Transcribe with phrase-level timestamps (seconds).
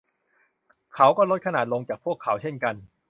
[0.95, 2.75] เขาก็ลดขนาดลงจากพวกเขาเช่นกัน